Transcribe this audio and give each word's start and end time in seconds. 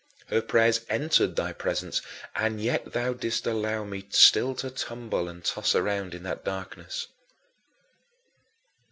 Her 0.29 0.41
prayers 0.41 0.83
entered 0.89 1.35
thy 1.35 1.53
presence, 1.53 2.01
and 2.35 2.59
yet 2.59 2.93
thou 2.93 3.13
didst 3.13 3.45
allow 3.45 3.83
me 3.83 4.07
still 4.09 4.55
to 4.55 4.71
tumble 4.71 5.29
and 5.29 5.45
toss 5.45 5.75
around 5.75 6.15
in 6.15 6.23
that 6.23 6.43
darkness. 6.43 7.05